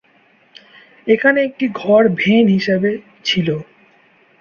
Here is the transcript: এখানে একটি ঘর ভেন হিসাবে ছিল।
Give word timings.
এখানে 1.07 1.39
একটি 1.43 1.65
ঘর 1.81 2.01
ভেন 2.19 2.45
হিসাবে 2.47 2.89
ছিল। 3.25 3.47